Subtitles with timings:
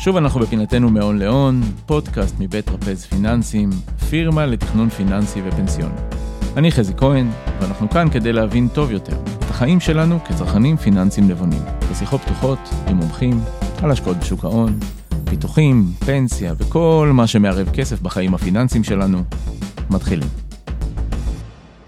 [0.00, 3.70] שוב אנחנו בפינתנו מהון להון, פודקאסט מבית טרפז פיננסים,
[4.10, 5.94] פירמה לתכנון פיננסי ופנסיוני.
[6.56, 7.28] אני חזי כהן,
[7.60, 11.62] ואנחנו כאן כדי להבין טוב יותר את החיים שלנו כצרכנים פיננסיים נבונים.
[11.90, 12.58] בשיחות פתוחות
[12.88, 13.40] עם מומחים
[13.82, 14.78] על השקעות בשוק ההון,
[15.24, 19.22] פיתוחים, פנסיה וכל מה שמערב כסף בחיים הפיננסיים שלנו.
[19.90, 20.39] מתחילים.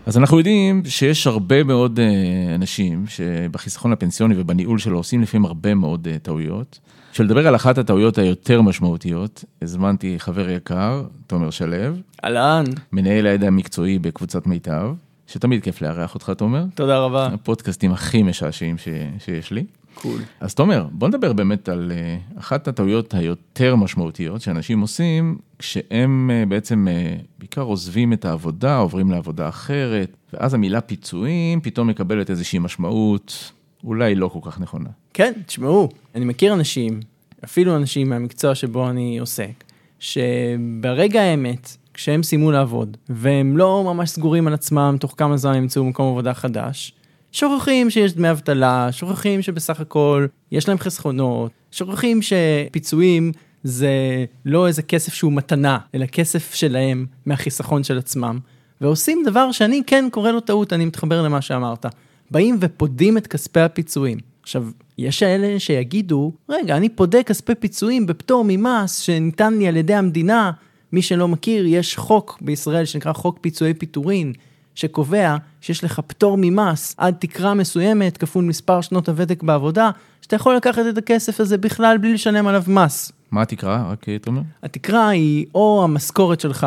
[0.07, 5.75] אז אנחנו יודעים שיש הרבה מאוד אה, אנשים שבחיסכון הפנסיוני ובניהול שלו עושים לפעמים הרבה
[5.75, 6.79] מאוד אה, טעויות.
[7.13, 11.95] בשביל לדבר על אחת הטעויות היותר משמעותיות, הזמנתי חבר יקר, תומר שלו.
[12.25, 12.65] אהלן.
[12.93, 14.93] מנהל הידע המקצועי בקבוצת מיטב,
[15.27, 16.65] שתמיד כיף לארח אותך, תומר.
[16.75, 17.27] תודה רבה.
[17.27, 18.89] הפודקאסטים הכי משעשעים ש...
[19.19, 19.65] שיש לי.
[19.95, 20.21] קול.
[20.41, 21.93] אז תומר, בוא נדבר באמת על
[22.35, 28.77] uh, אחת הטעויות היותר משמעותיות שאנשים עושים, כשהם uh, בעצם uh, בעיקר עוזבים את העבודה,
[28.77, 33.53] עוברים לעבודה אחרת, ואז המילה פיצויים פתאום מקבלת איזושהי משמעות
[33.85, 34.91] אולי לא כל כך נכונה.
[35.15, 37.01] כן, תשמעו, אני מכיר אנשים,
[37.45, 39.65] אפילו אנשים מהמקצוע שבו אני עוסק,
[39.99, 45.85] שברגע האמת, כשהם סיימו לעבוד, והם לא ממש סגורים על עצמם תוך כמה זמן ימצאו
[45.85, 46.93] מקום עבודה חדש,
[47.33, 54.83] שוכחים שיש דמי אבטלה, שוכחים שבסך הכל יש להם חסכונות, שוכחים שפיצויים זה לא איזה
[54.83, 58.39] כסף שהוא מתנה, אלא כסף שלהם מהחיסכון של עצמם,
[58.81, 61.87] ועושים דבר שאני כן קורא לו טעות, אני מתחבר למה שאמרת.
[62.31, 64.19] באים ופודים את כספי הפיצויים.
[64.43, 64.67] עכשיו,
[64.99, 70.51] יש אלה שיגידו, רגע, אני פודה כספי פיצויים בפטור ממס שניתן לי על ידי המדינה.
[70.93, 74.33] מי שלא מכיר, יש חוק בישראל שנקרא חוק פיצויי פיטורין,
[74.75, 80.57] שקובע שיש לך פטור ממס עד תקרה מסוימת, כפול מספר שנות הוותק בעבודה, שאתה יכול
[80.57, 83.13] לקחת את הכסף הזה בכלל בלי לשלם עליו מס.
[83.31, 84.43] מה התקרה, רק תומר?
[84.63, 86.67] התקרה היא או המשכורת שלך,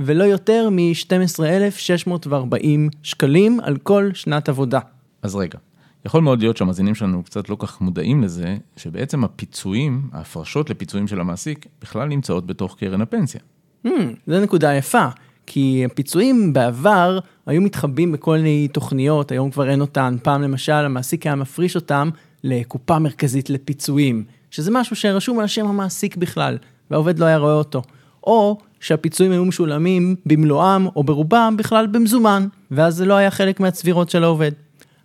[0.00, 2.56] ולא יותר מ-12,640
[3.02, 4.80] שקלים על כל שנת עבודה.
[5.22, 5.58] אז רגע,
[6.06, 11.20] יכול מאוד להיות שהמאזינים שלנו קצת לא כך מודעים לזה, שבעצם הפיצויים, ההפרשות לפיצויים של
[11.20, 13.40] המעסיק, בכלל נמצאות בתוך קרן הפנסיה.
[13.86, 13.90] Hmm,
[14.26, 15.06] זו נקודה יפה,
[15.46, 20.16] כי הפיצויים בעבר היו מתחבאים בכל מיני תוכניות, היום כבר אין אותן.
[20.22, 22.10] פעם למשל, המעסיק היה מפריש אותם
[22.44, 26.58] לקופה מרכזית לפיצויים, שזה משהו שרשום על השם המעסיק בכלל,
[26.90, 27.82] והעובד לא היה רואה אותו.
[28.26, 34.10] או שהפיצויים היו משולמים במלואם או ברובם בכלל במזומן, ואז זה לא היה חלק מהצבירות
[34.10, 34.52] של העובד.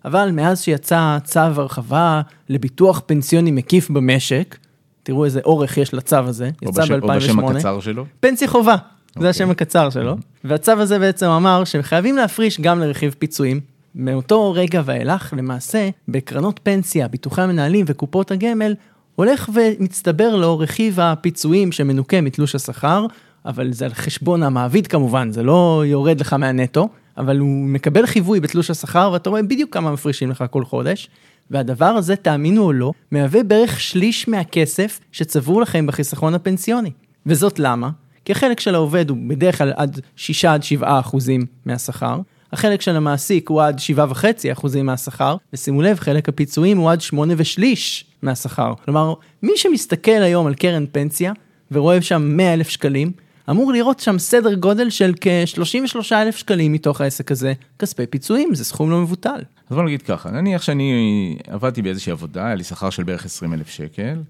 [0.05, 4.57] אבל מאז שיצא צו הרחבה לביטוח פנסיוני מקיף במשק,
[5.03, 7.03] תראו איזה אורך יש לצו הזה, יצא ב-2008.
[7.03, 8.05] או בשם הקצר שלו?
[8.19, 8.75] פנסיה חובה.
[9.13, 9.29] זה אוקיי.
[9.29, 10.15] השם הקצר שלו.
[10.43, 13.59] והצו הזה בעצם אמר שהם חייבים להפריש גם לרכיב פיצויים.
[13.95, 18.75] מאותו רגע ואילך, למעשה, בקרנות פנסיה, ביטוחי המנהלים וקופות הגמל,
[19.15, 23.05] הולך ומצטבר לו רכיב הפיצויים שמנוכה מתלוש השכר,
[23.45, 26.89] אבל זה על חשבון המעביד כמובן, זה לא יורד לך מהנטו.
[27.17, 31.09] אבל הוא מקבל חיווי בתלוש השכר, ואתה רואה בדיוק כמה מפרישים לך כל חודש.
[31.51, 36.91] והדבר הזה, תאמינו או לא, מהווה בערך שליש מהכסף שצבור לכם בחיסכון הפנסיוני.
[37.25, 37.89] וזאת למה?
[38.29, 42.19] כי החלק של העובד הוא בדרך כלל עד 6 עד 7 אחוזים מהשכר,
[42.53, 47.33] החלק של המעסיק הוא עד 7.5 אחוזים מהשכר, ושימו לב, חלק הפיצויים הוא עד 8
[47.37, 48.73] ושליש מהשכר.
[48.85, 49.13] כלומר,
[49.43, 51.33] מי שמסתכל היום על קרן פנסיה,
[51.71, 53.11] ורואה שם 100 אלף שקלים,
[53.49, 58.65] אמור לראות שם סדר גודל של כ-33 אלף שקלים מתוך העסק הזה, כספי פיצויים, זה
[58.65, 59.41] סכום לא מבוטל.
[59.69, 63.53] אז בוא נגיד ככה, נניח שאני עבדתי באיזושהי עבודה, היה לי שכר של בערך 20
[63.53, 64.21] אלף שקל,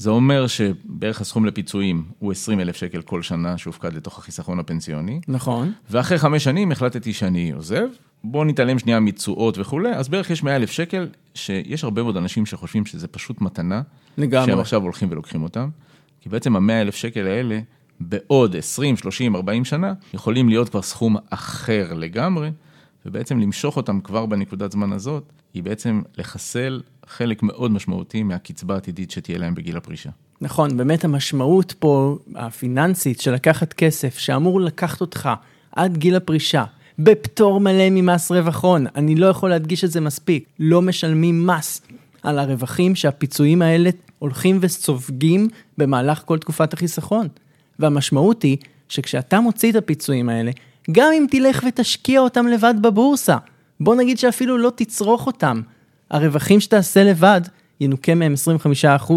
[0.00, 5.20] זה אומר שבערך הסכום לפיצויים הוא 20 אלף שקל כל שנה שהופקד לתוך החיסכון הפנסיוני.
[5.28, 5.72] נכון.
[5.90, 7.86] ואחרי חמש שנים החלטתי שאני עוזב,
[8.24, 12.46] בוא נתעלם שנייה מתשואות וכולי, אז בערך יש 100 אלף שקל, שיש הרבה מאוד אנשים
[12.46, 13.82] שחושבים שזה פשוט מתנה.
[14.18, 14.46] לגמרי.
[14.46, 15.68] שהם עכשיו הולכים ולוקחים אותם.
[16.20, 17.60] כי בעצם ה-100 אלף שקל האלה
[18.00, 22.50] בעוד 20, 30, 40 שנה, יכולים להיות כבר סכום אחר לגמרי,
[23.06, 29.10] ובעצם למשוך אותם כבר בנקודת זמן הזאת, היא בעצם לחסל חלק מאוד משמעותי מהקצבה העתידית
[29.10, 30.10] שתהיה להם בגיל הפרישה.
[30.40, 35.30] נכון, באמת המשמעות פה, הפיננסית, של לקחת כסף שאמור לקחת אותך
[35.72, 36.64] עד גיל הפרישה,
[36.98, 41.82] בפטור מלא ממס רווח הון, אני לא יכול להדגיש את זה מספיק, לא משלמים מס
[42.22, 45.48] על הרווחים שהפיצויים האלה הולכים וסופגים
[45.78, 47.28] במהלך כל תקופת החיסכון.
[47.78, 48.56] והמשמעות היא
[48.88, 50.50] שכשאתה מוציא את הפיצויים האלה,
[50.90, 53.36] גם אם תלך ותשקיע אותם לבד בבורסה,
[53.80, 55.60] בוא נגיד שאפילו לא תצרוך אותם,
[56.10, 57.40] הרווחים שתעשה לבד
[57.80, 58.34] ינוכה מהם
[59.08, 59.12] 25%.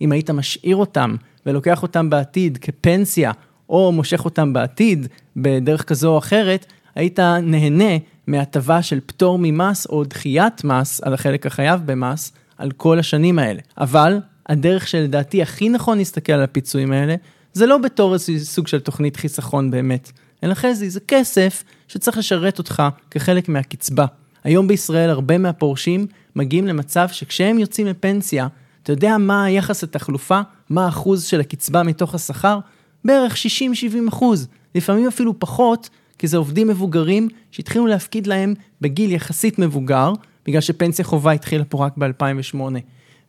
[0.00, 1.16] אם היית משאיר אותם
[1.46, 3.32] ולוקח אותם בעתיד כפנסיה,
[3.68, 5.06] או מושך אותם בעתיד
[5.36, 11.46] בדרך כזו או אחרת, היית נהנה מהטבה של פטור ממס או דחיית מס על החלק
[11.46, 13.60] החייב במס על כל השנים האלה.
[13.78, 14.18] אבל
[14.48, 17.14] הדרך שלדעתי הכי נכון להסתכל על הפיצויים האלה,
[17.52, 20.12] זה לא בתור איזה סוג של תוכנית חיסכון באמת,
[20.42, 24.06] אלא חזי, זה כסף שצריך לשרת אותך כחלק מהקצבה.
[24.44, 26.06] היום בישראל הרבה מהפורשים
[26.36, 28.46] מגיעים למצב שכשהם יוצאים לפנסיה,
[28.82, 30.40] אתה יודע מה היחס התחלופה
[30.70, 32.58] מה האחוז של הקצבה מתוך השכר?
[33.04, 39.58] בערך 60-70 אחוז, לפעמים אפילו פחות, כי זה עובדים מבוגרים שהתחילו להפקיד להם בגיל יחסית
[39.58, 40.12] מבוגר,
[40.46, 42.60] בגלל שפנסיה חובה התחילה פה רק ב-2008.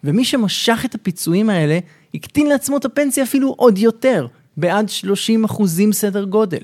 [0.04, 1.80] ומי שמשך את הפיצויים האלה,
[2.16, 4.28] הקטין לעצמו את הפנסיה אפילו עוד יותר,
[4.58, 6.62] בעד 30 אחוזים סדר גודל.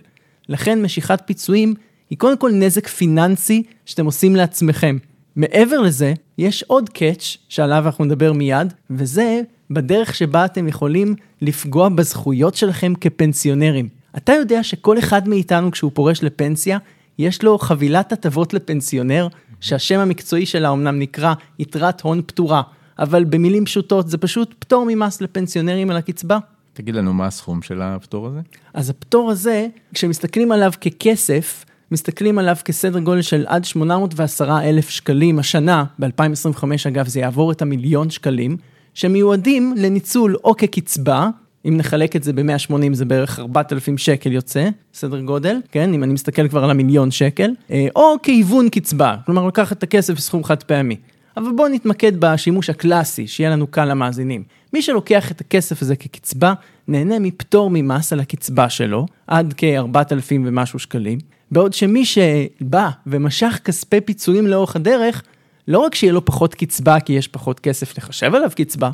[0.50, 1.74] לכן משיכת פיצויים
[2.10, 4.98] היא קודם כל נזק פיננסי שאתם עושים לעצמכם.
[5.36, 9.42] מעבר לזה, יש עוד קאץ' שעליו אנחנו נדבר מיד, וזה
[9.72, 13.90] בדרך שבה אתם יכולים לפגוע בזכויות שלכם כפנסיונרים.
[14.18, 16.78] אתה יודע שכל אחד מאיתנו כשהוא פורש לפנסיה,
[17.20, 19.28] יש לו חבילת הטבות לפנסיונר,
[19.62, 22.62] שהשם המקצועי שלה אמנם נקרא יתרת הון פטורה,
[23.00, 26.38] אבל במילים פשוטות זה פשוט פטור ממס לפנסיונרים על הקצבה.
[26.80, 28.40] תגיד לנו מה הסכום של הפטור הזה?
[28.74, 35.40] אז הפטור הזה, כשמסתכלים עליו ככסף, מסתכלים עליו כסדר גודל של עד 810 אלף שקלים
[35.40, 38.58] השנה, ב-2025 אגב זה יעבור את המיליון שקלים,
[38.94, 41.30] שמיועדים לניצול או כקצבה,
[41.66, 46.14] אם נחלק את זה ב-180 זה בערך 4,000 שקל יוצא, סדר גודל, כן, אם אני
[46.14, 50.64] מסתכל כבר על המיליון שקל, אה, או כהיוון קצבה, כלומר לקחת את הכסף בסכום חד
[50.64, 50.96] פעמי.
[51.40, 54.44] אבל בואו נתמקד בשימוש הקלאסי, שיהיה לנו קל למאזינים.
[54.74, 56.54] מי שלוקח את הכסף הזה כקצבה,
[56.88, 61.20] נהנה מפטור ממס על הקצבה שלו, עד כ-4,000 ומשהו שקלים,
[61.52, 65.24] בעוד שמי שבא ומשך כספי פיצויים לאורך הדרך,
[65.68, 68.90] לא רק שיהיה לו פחות קצבה כי יש פחות כסף לחשב עליו קצבה,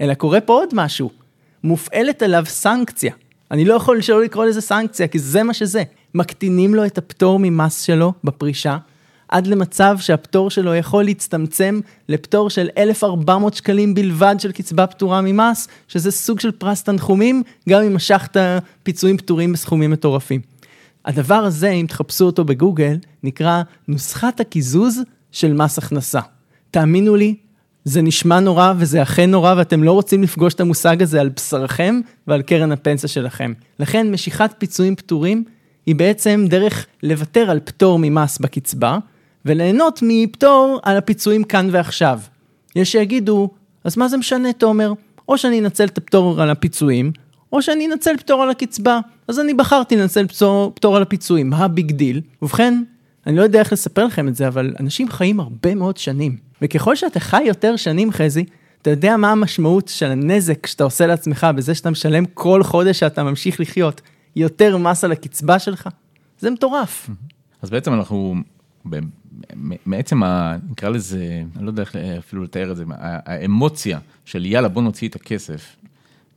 [0.00, 1.10] אלא קורה פה עוד משהו.
[1.64, 3.12] מופעלת עליו סנקציה.
[3.50, 5.82] אני לא יכול שלא לקרוא לזה סנקציה, כי זה מה שזה.
[6.14, 8.78] מקטינים לו את הפטור ממס שלו בפרישה,
[9.28, 15.68] עד למצב שהפטור שלו יכול להצטמצם לפטור של 1,400 שקלים בלבד של קצבה פטורה ממס,
[15.88, 18.36] שזה סוג של פרס תנחומים, גם אם משכת
[18.82, 20.40] פיצויים פטורים בסכומים מטורפים.
[21.04, 25.00] הדבר הזה, אם תחפשו אותו בגוגל, נקרא נוסחת הקיזוז
[25.32, 26.20] של מס הכנסה.
[26.70, 27.34] תאמינו לי,
[27.84, 32.00] זה נשמע נורא וזה אכן נורא ואתם לא רוצים לפגוש את המושג הזה על בשרכם
[32.26, 33.52] ועל קרן הפנסיה שלכם.
[33.78, 35.44] לכן משיכת פיצויים פטורים
[35.86, 38.98] היא בעצם דרך לוותר על פטור ממס בקצבה
[39.44, 42.20] וליהנות מפטור על הפיצויים כאן ועכשיו.
[42.76, 43.50] יש שיגידו,
[43.84, 44.92] אז מה זה משנה, תומר?
[45.28, 47.12] או שאני אנצל את הפטור על הפיצויים,
[47.52, 49.00] או שאני אנצל פטור על הקצבה.
[49.28, 52.20] אז אני בחרתי לנצל פטור, פטור על הפיצויים, ה big deal?
[52.42, 52.82] ובכן,
[53.26, 56.36] אני לא יודע איך לספר לכם את זה, אבל אנשים חיים הרבה מאוד שנים.
[56.62, 58.44] וככל שאתה חי יותר שנים, חזי,
[58.82, 63.22] אתה יודע מה המשמעות של הנזק שאתה עושה לעצמך בזה שאתה משלם כל חודש שאתה
[63.22, 64.00] ממשיך לחיות
[64.36, 65.88] יותר מס על הקצבה שלך?
[66.38, 67.10] זה מטורף.
[67.62, 68.34] אז בעצם אנחנו,
[69.86, 70.22] מעצם,
[70.70, 75.08] נקרא לזה, אני לא יודע איך אפילו לתאר את זה, האמוציה של יאללה בוא נוציא
[75.08, 75.76] את הכסף,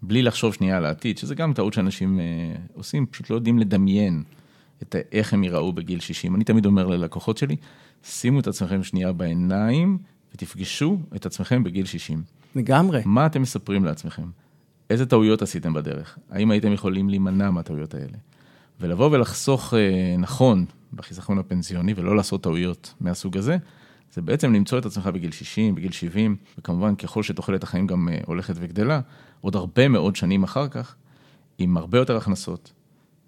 [0.02, 2.26] בלי לחשוב שנייה על העתיד, שזה גם טעות שאנשים אה,
[2.74, 4.24] עושים, פשוט לא יודעים לדמיין
[4.82, 6.36] את איך הם ייראו בגיל 60.
[6.36, 7.56] אני תמיד אומר ללקוחות שלי,
[8.04, 9.98] שימו את עצמכם שנייה בעיניים
[10.36, 12.24] ותפגשו את עצמכם בגיל 60.
[12.56, 13.02] לגמרי.
[13.06, 14.30] מה אתם מספרים לעצמכם?
[14.90, 16.18] איזה טעויות עשיתם בדרך?
[16.30, 18.18] האם הייתם יכולים להימנע מהטעויות האלה?
[18.82, 23.58] ולבוא ולחסוך אה, נכון בחיסכון הפנסיוני ולא לעשות טעויות מהסוג הזה,
[24.14, 28.18] זה בעצם למצוא את עצמך בגיל 60, בגיל 70, וכמובן ככל שתוחלת החיים גם אה,
[28.26, 29.02] הולכת וגדלה,
[29.42, 30.96] עוד הרבה מאוד שנים אחר כך,
[31.58, 32.74] עם הרבה יותר הכנסות,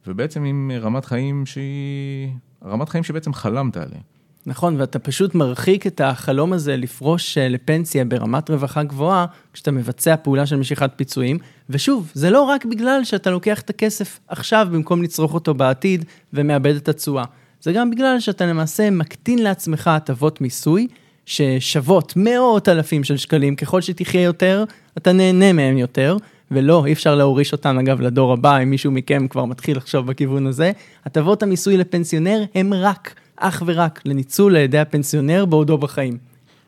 [0.07, 2.29] ובעצם עם רמת חיים שהיא,
[2.65, 3.99] רמת חיים שבעצם חלמת עליה.
[4.45, 10.15] נכון, ואתה פשוט מרחיק את החלום הזה לפרוש אה, לפנסיה ברמת רווחה גבוהה, כשאתה מבצע
[10.17, 11.37] פעולה של משיכת פיצויים.
[11.69, 16.75] ושוב, זה לא רק בגלל שאתה לוקח את הכסף עכשיו במקום לצרוך אותו בעתיד ומאבד
[16.75, 17.23] את התשואה.
[17.61, 20.87] זה גם בגלל שאתה למעשה מקטין לעצמך הטבות מיסוי,
[21.25, 24.63] ששוות מאות אלפים של שקלים, ככל שתחיה יותר,
[24.97, 26.17] אתה נהנה מהם יותר,
[26.51, 30.47] ולא, אי אפשר להוריש אותן אגב לדור הבא, אם מישהו מכם כבר מתחיל לחשוב בכיוון
[30.47, 30.71] הזה.
[31.05, 36.17] הטבות המיסוי לפנסיונר הם רק, אך ורק, לניצול על ידי הפנסיונר בעודו בחיים.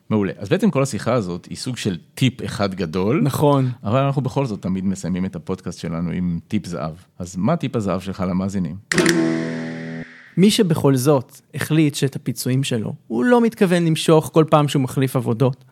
[0.10, 0.34] מעולה.
[0.38, 3.22] אז בעצם כל השיחה הזאת היא סוג של טיפ אחד גדול.
[3.24, 3.70] נכון.
[3.84, 6.94] אבל אנחנו בכל זאת תמיד מסיימים את הפודקאסט שלנו עם טיפ זהב.
[7.20, 8.76] אז מה טיפ הזהב שלך למאזינים?
[10.38, 15.16] מי שבכל זאת החליט שאת הפיצויים שלו, הוא לא מתכוון למשוך כל פעם שהוא מחליף
[15.16, 15.66] עבודות.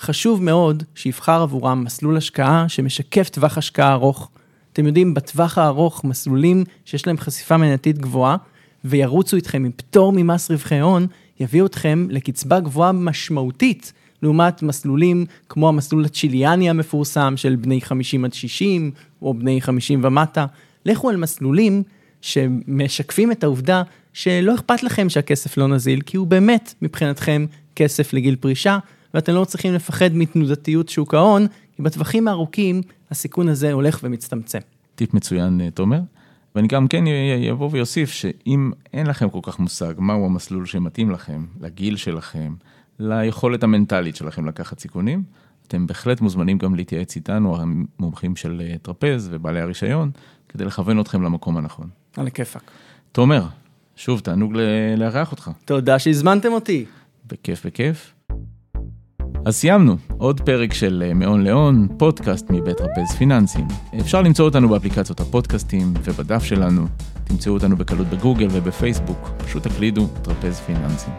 [0.00, 4.30] חשוב מאוד שיבחר עבורם מסלול השקעה שמשקף טווח השקעה ארוך.
[4.72, 8.36] אתם יודעים, בטווח הארוך, מסלולים שיש להם חשיפה מנתית גבוהה,
[8.88, 11.06] וירוצו איתכם עם פטור ממס רווחי הון,
[11.40, 13.92] יביאו אתכם לקצבה גבוהה משמעותית,
[14.22, 18.90] לעומת מסלולים כמו המסלול הצ'יליאני המפורסם של בני 50 עד 60,
[19.22, 20.46] או בני 50 ומטה.
[20.86, 21.82] לכו על מסלולים
[22.20, 28.36] שמשקפים את העובדה שלא אכפת לכם שהכסף לא נזיל, כי הוא באמת, מבחינתכם, כסף לגיל
[28.36, 28.78] פרישה,
[29.14, 34.58] ואתם לא צריכים לפחד מתנודתיות שוק ההון, כי בטווחים הארוכים הסיכון הזה הולך ומצטמצם.
[34.94, 36.00] טיפ מצוין, אה, תומר.
[36.58, 37.04] ואני גם כן
[37.50, 42.54] אבוא ויוסיף שאם אין לכם כל כך מושג מהו המסלול שמתאים לכם, לגיל שלכם,
[42.98, 45.22] ליכולת המנטלית שלכם לקחת סיכונים,
[45.66, 50.10] אתם בהחלט מוזמנים גם להתייעץ איתנו, המומחים של אה, טרפז ובעלי הרישיון,
[50.48, 51.88] כדי לכוון אתכם למקום הנכון.
[52.16, 52.70] על הכיפאק.
[53.12, 53.42] תומר,
[53.96, 54.52] שוב, תענוג
[54.96, 55.50] לארח אותך.
[55.64, 56.84] תודה שהזמנתם אותי.
[57.26, 58.14] בכיף, בכיף.
[59.44, 63.66] אז סיימנו, עוד פרק של אה, מהון להון, פודקאסט מבית רפז פיננסים.
[64.00, 66.86] אפשר למצוא אותנו באפליקציות הפודקאסטים ובדף שלנו.
[67.24, 71.12] תמצאו אותנו בקלות בגוגל ובפייסבוק, פשוט תקלידו טרפז פיננסים.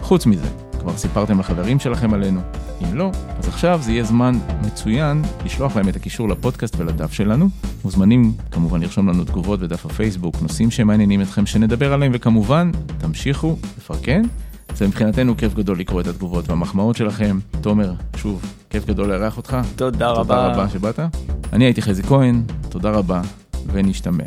[0.00, 0.48] חוץ מזה,
[0.80, 2.40] כבר סיפרתם לחברים שלכם עלינו?
[2.82, 7.48] אם לא, אז עכשיו זה יהיה זמן מצוין לשלוח להם את הקישור לפודקאסט ולדף שלנו.
[7.84, 14.22] מוזמנים כמובן לרשום לנו תגובות בדף הפייסבוק, נושאים שמעניינים אתכם שנדבר עליהם, וכמובן, תמשיכו לפרקן.
[14.74, 17.38] זה מבחינתנו כיף גדול לקרוא את התגובות והמחמאות שלכם.
[17.60, 19.56] תומר, שוב, כיף גדול לארח אותך.
[19.76, 20.22] תודה רבה.
[20.22, 20.98] תודה רבה שבאת.
[21.52, 23.20] אני הייתי חזי כהן, תודה רבה,
[23.66, 24.24] ונשתמע.